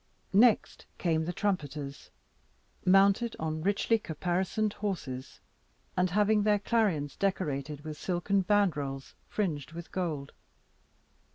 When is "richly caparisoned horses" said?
3.61-5.41